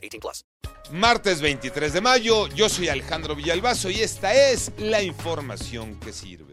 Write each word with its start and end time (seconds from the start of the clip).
18 0.00 0.20
plus. 0.20 0.44
Martes 0.92 1.40
23 1.40 1.92
de 1.92 2.00
mayo, 2.00 2.48
yo 2.48 2.68
soy 2.68 2.88
Alejandro 2.88 3.36
Villalbazo 3.36 3.90
y 3.90 4.00
esta 4.00 4.34
es 4.34 4.72
la 4.78 5.02
información 5.02 6.00
que 6.00 6.12
sirve. 6.12 6.49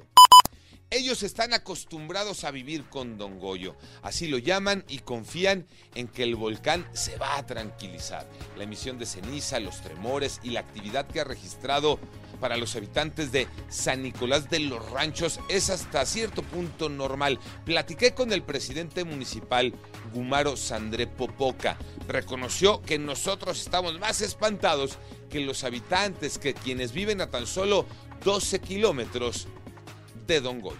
Ellos 0.89 1.21
están 1.21 1.53
acostumbrados 1.53 2.45
a 2.45 2.51
vivir 2.51 2.85
con 2.85 3.17
Don 3.17 3.39
Goyo, 3.39 3.75
así 4.03 4.27
lo 4.27 4.37
llaman 4.37 4.85
y 4.87 4.99
confían 4.99 5.67
en 5.95 6.07
que 6.07 6.23
el 6.23 6.37
volcán 6.37 6.87
se 6.93 7.17
va 7.17 7.37
a 7.37 7.45
tranquilizar. 7.45 8.25
La 8.55 8.63
emisión 8.63 8.97
de 8.97 9.05
ceniza, 9.05 9.59
los 9.59 9.81
tremores 9.81 10.39
y 10.43 10.51
la 10.51 10.61
actividad 10.61 11.05
que 11.05 11.19
ha 11.19 11.25
registrado 11.25 11.99
para 12.39 12.55
los 12.55 12.73
habitantes 12.77 13.33
de 13.33 13.49
San 13.67 14.01
Nicolás 14.01 14.49
de 14.49 14.61
los 14.61 14.89
Ranchos 14.89 15.41
es 15.49 15.69
hasta 15.69 16.05
cierto 16.05 16.41
punto 16.41 16.87
normal. 16.87 17.37
Platiqué 17.65 18.13
con 18.13 18.31
el 18.31 18.43
presidente 18.43 19.03
municipal, 19.03 19.73
Gumaro 20.13 20.55
Sandré 20.55 21.05
Popoca. 21.05 21.77
Reconoció 22.07 22.81
que 22.81 22.97
nosotros 22.97 23.59
estamos 23.59 23.99
más 23.99 24.21
espantados 24.21 24.99
que 25.29 25.41
los 25.41 25.65
habitantes, 25.65 26.37
que 26.37 26.53
quienes 26.53 26.93
viven 26.93 27.19
a 27.19 27.29
tan 27.29 27.45
solo 27.45 27.85
12 28.23 28.59
kilómetros 28.59 29.47
de 30.27 30.41
Don 30.41 30.59
Goyo. 30.59 30.77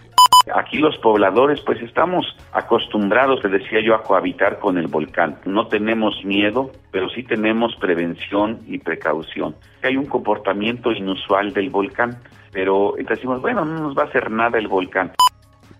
Aquí 0.54 0.78
los 0.78 0.96
pobladores 0.98 1.60
pues 1.60 1.80
estamos 1.82 2.24
acostumbrados, 2.52 3.42
te 3.42 3.48
decía 3.48 3.80
yo, 3.84 3.94
a 3.94 4.02
cohabitar 4.02 4.58
con 4.58 4.78
el 4.78 4.86
volcán. 4.86 5.38
No 5.44 5.66
tenemos 5.68 6.24
miedo, 6.24 6.72
pero 6.90 7.08
sí 7.10 7.22
tenemos 7.22 7.74
prevención 7.76 8.60
y 8.66 8.78
precaución. 8.78 9.56
Hay 9.82 9.96
un 9.96 10.06
comportamiento 10.06 10.90
inusual 10.92 11.52
del 11.52 11.70
volcán, 11.70 12.22
pero 12.52 12.94
decimos, 12.96 13.42
bueno, 13.42 13.64
no 13.64 13.80
nos 13.80 13.96
va 13.96 14.04
a 14.04 14.06
hacer 14.06 14.30
nada 14.30 14.58
el 14.58 14.68
volcán. 14.68 15.12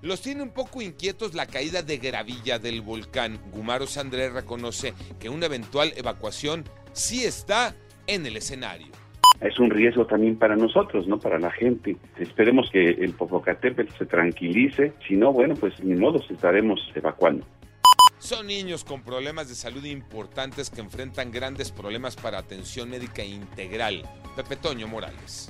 Los 0.03 0.21
tiene 0.21 0.43
un 0.43 0.51
poco 0.51 0.83
inquietos 0.83 1.35
la 1.35 1.47
caída 1.47 1.83
de 1.83 1.99
gravilla 1.99 2.59
del 2.59 2.83
volcán. 2.83 3.41
Gumaro 3.51 3.87
Sandré 3.87 4.31
reconoce 4.31 4.95
que 5.19 5.29
una 5.29 5.47
eventual 5.47 5.93
evacuación 5.97 6.65
sí 6.93 7.25
está 7.25 7.75
en 8.07 8.27
el 8.27 8.37
escenario 8.37 9.08
es 9.41 9.59
un 9.59 9.71
riesgo 9.71 10.07
también 10.07 10.37
para 10.37 10.57
nosotros, 10.57 11.07
¿no? 11.07 11.19
Para 11.19 11.39
la 11.39 11.51
gente. 11.51 11.97
Esperemos 12.19 12.69
que 12.71 12.91
el 12.91 13.13
Popocatépetl 13.13 13.93
se 13.97 14.07
tranquilice, 14.07 14.93
si 15.07 15.17
no, 15.17 15.33
bueno, 15.33 15.55
pues 15.55 15.79
ni 15.83 15.95
modo, 15.95 16.21
estaremos 16.29 16.81
evacuando. 16.95 17.47
Son 18.19 18.49
niños 18.49 18.83
con 18.83 19.03
problemas 19.03 19.49
de 19.49 19.55
salud 19.55 19.85
importantes 19.85 20.71
que 20.71 20.81
enfrentan 20.81 21.31
grandes 21.31 21.71
problemas 21.71 22.17
para 22.17 22.39
atención 22.39 22.91
médica 22.91 23.23
integral. 23.25 24.03
Pepe 24.35 24.57
Toño 24.57 24.89
Morales. 24.89 25.49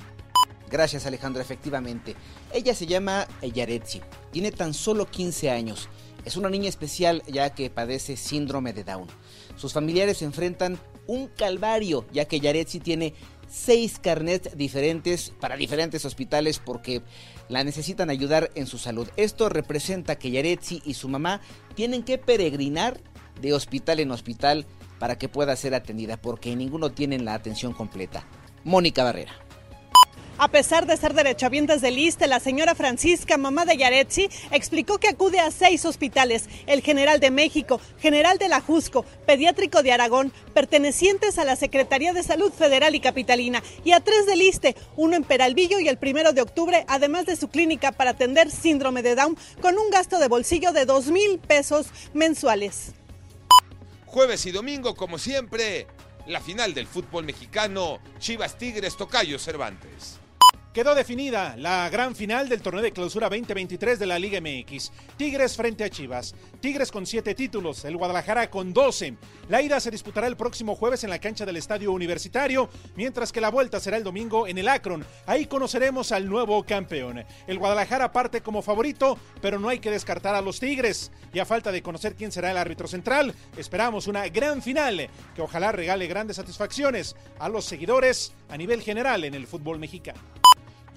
Gracias 0.71 1.07
Alejandro, 1.07 1.41
efectivamente. 1.41 2.15
Ella 2.53 2.75
se 2.75 2.87
llama 2.87 3.27
Yaretsi, 3.41 4.03
tiene 4.31 4.53
tan 4.53 4.75
solo 4.75 5.07
15 5.07 5.51
años. 5.51 5.89
Es 6.27 6.37
una 6.37 6.51
niña 6.51 6.69
especial 6.69 7.23
ya 7.27 7.55
que 7.55 7.71
padece 7.71 8.17
síndrome 8.19 8.75
de 8.75 8.85
Down. 8.85 9.07
Sus 9.57 9.73
familiares 9.73 10.21
enfrentan 10.21 10.79
un 11.09 11.27
calvario 11.27 12.07
ya 12.13 12.27
que 12.27 12.39
Yaretsi 12.39 12.79
tiene 12.79 13.15
seis 13.49 13.99
carnets 13.99 14.57
diferentes 14.57 15.33
para 15.41 15.57
diferentes 15.57 16.05
hospitales 16.05 16.61
porque 16.65 17.03
la 17.49 17.65
necesitan 17.65 18.11
ayudar 18.11 18.51
en 18.55 18.67
su 18.67 18.79
salud. 18.79 19.09
Esto 19.17 19.49
representa 19.49 20.19
que 20.19 20.31
Yaretsi 20.31 20.83
y 20.85 20.95
su 20.95 21.09
mamá 21.09 21.41
tienen 21.75 22.05
que 22.05 22.19
peregrinar 22.19 23.01
de 23.41 23.55
hospital 23.55 24.01
en 24.01 24.13
hospital 24.13 24.67
para 24.99 25.19
que 25.19 25.29
pueda 25.29 25.57
ser 25.57 25.75
atendida 25.75 26.17
porque 26.17 26.55
ninguno 26.55 26.93
tienen 26.93 27.25
la 27.25 27.35
atención 27.35 27.73
completa. 27.73 28.25
Mónica 28.65 29.03
Barrera. 29.03 29.48
A 30.41 30.47
pesar 30.47 30.87
de 30.87 30.97
ser 30.97 31.15
derechohabientes 31.15 31.81
del 31.81 31.99
ISTE, 31.99 32.29
la 32.29 32.39
señora 32.39 32.77
Francisca, 32.77 33.37
mamá 33.37 33.65
de 33.65 33.77
Yaretsi, 33.77 34.29
explicó 34.53 34.99
que 34.99 35.09
acude 35.09 35.41
a 35.41 35.51
seis 35.51 35.85
hospitales, 35.85 36.45
el 36.69 36.81
General 36.81 37.19
de 37.19 37.33
México, 37.33 37.81
General 37.99 38.39
de 38.39 38.49
la 38.49 38.61
Jusco, 38.61 39.05
Pediátrico 39.27 39.83
de 39.83 39.91
Aragón, 39.91 40.33
pertenecientes 40.55 41.41
a 41.41 41.45
la 41.45 41.57
Secretaría 41.57 42.13
de 42.13 42.23
Salud 42.23 42.53
Federal 42.53 42.95
y 42.95 43.01
Capitalina, 43.01 43.65
y 43.85 43.91
a 43.91 44.01
tres 44.01 44.27
del 44.27 44.41
ISTE, 44.41 44.77
uno 44.95 45.17
en 45.17 45.25
Peralvillo 45.25 45.81
y 45.81 45.89
el 45.89 45.99
primero 45.99 46.33
de 46.33 46.43
octubre, 46.43 46.85
además 46.87 47.27
de 47.27 47.35
su 47.35 47.49
clínica 47.49 47.91
para 47.91 48.11
atender 48.11 48.49
síndrome 48.49 49.03
de 49.03 49.17
Down, 49.17 49.37
con 49.61 49.77
un 49.77 49.91
gasto 49.91 50.21
de 50.21 50.29
bolsillo 50.29 50.71
de 50.71 50.85
dos 50.85 51.09
mil 51.09 51.41
pesos 51.41 51.89
mensuales. 52.15 52.93
Jueves 54.07 54.47
y 54.47 54.53
domingo, 54.53 54.95
como 54.95 55.19
siempre, 55.19 55.89
la 56.29 56.41
final 56.41 56.75
del 56.75 56.87
fútbol 56.87 57.25
mexicano, 57.25 57.99
Chivas 58.21 58.57
Tigres 58.57 58.97
Tocayo 58.97 59.41
Cervantes. 59.41 60.21
Quedó 60.73 60.95
definida 60.95 61.57
la 61.57 61.89
gran 61.89 62.15
final 62.15 62.49
del 62.49 62.61
torneo 62.61 62.83
de 62.83 62.93
clausura 62.93 63.31
2023 63.31 63.99
de 63.99 64.07
la 64.07 64.19
Liga 64.19 64.39
MX. 64.39 64.93
Tigres 65.17 65.57
frente 65.57 65.83
a 65.83 65.89
Chivas. 65.89 66.35
Tigres 66.61 66.93
con 66.93 67.07
siete 67.07 67.35
títulos, 67.35 67.87
el 67.87 67.97
Guadalajara 67.97 68.51
con 68.51 68.75
12. 68.75 69.17
La 69.49 69.63
ida 69.63 69.81
se 69.81 69.91
disputará 69.91 70.27
el 70.27 70.37
próximo 70.37 70.77
jueves 70.77 71.03
en 71.05 71.11
la 71.11 71.21
cancha 71.21 71.47
del 71.47 71.57
Estadio 71.57 71.91
Universitario, 71.91 72.69
mientras 72.97 73.33
que 73.33 73.41
la 73.41 73.51
vuelta 73.51 73.81
será 73.81 73.97
el 73.97 74.05
domingo 74.05 74.47
en 74.47 74.59
el 74.59 74.69
Akron. 74.69 75.05
Ahí 75.27 75.47
conoceremos 75.47 76.13
al 76.13 76.29
nuevo 76.29 76.63
campeón. 76.65 77.25
El 77.47 77.59
Guadalajara 77.59 78.13
parte 78.13 78.43
como 78.43 78.61
favorito, 78.61 79.19
pero 79.41 79.59
no 79.59 79.71
hay 79.71 79.79
que 79.79 79.91
descartar 79.91 80.35
a 80.35 80.43
los 80.43 80.61
Tigres. 80.61 81.11
Y 81.33 81.39
a 81.39 81.47
falta 81.47 81.73
de 81.73 81.83
conocer 81.83 82.15
quién 82.15 82.31
será 82.31 82.51
el 82.51 82.59
árbitro 82.59 82.87
central, 82.87 83.35
esperamos 83.57 84.07
una 84.07 84.29
gran 84.29 84.61
final 84.61 85.09
que 85.35 85.43
ojalá 85.43 85.73
regale 85.73 86.07
grandes 86.07 86.37
satisfacciones 86.37 87.17
a 87.39 87.49
los 87.49 87.65
seguidores 87.65 88.35
a 88.51 88.57
nivel 88.57 88.83
general 88.83 89.25
en 89.25 89.35
el 89.35 89.47
fútbol 89.47 89.79
mexicano. 89.79 90.21